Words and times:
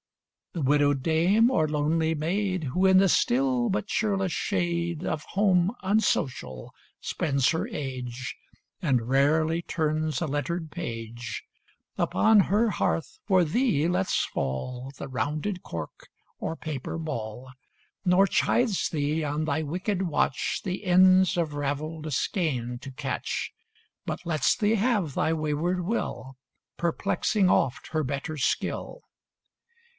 The 0.53 0.63
widowed 0.63 1.01
dame 1.03 1.49
or 1.51 1.65
lonely 1.67 2.13
maid, 2.13 2.65
Who, 2.73 2.85
in 2.87 2.97
the 2.97 3.07
still 3.07 3.69
but 3.69 3.85
cheerless 3.87 4.31
shade 4.33 5.05
Of 5.05 5.23
home 5.29 5.73
unsocial, 5.83 6.73
spends 6.99 7.49
her 7.51 7.67
age, 7.67 8.35
And 8.81 9.07
rarely 9.07 9.61
turns 9.61 10.19
a 10.19 10.25
lettered 10.25 10.71
page, 10.71 11.43
Upon 11.97 12.39
her 12.41 12.71
hearth 12.71 13.19
for 13.27 13.43
thee 13.45 13.87
lets 13.87 14.25
fall 14.25 14.91
The 14.97 15.07
rounded 15.07 15.61
cork 15.61 16.09
or 16.39 16.55
paper 16.55 16.97
ball, 16.97 17.51
Nor 18.03 18.25
chides 18.27 18.89
thee 18.89 19.23
on 19.23 19.45
thy 19.45 19.61
wicked 19.61 20.01
watch, 20.01 20.61
The 20.63 20.83
ends 20.83 21.37
of 21.37 21.53
raveled 21.53 22.11
skein 22.11 22.77
to 22.79 22.91
catch, 22.91 23.53
But 24.05 24.25
lets 24.25 24.55
thee 24.57 24.75
have 24.75 25.13
thy 25.13 25.31
wayward 25.31 25.81
will, 25.85 26.37
Perplexing 26.75 27.49
oft 27.51 27.89
her 27.89 28.03
better 28.03 28.35
skill. 28.35 29.03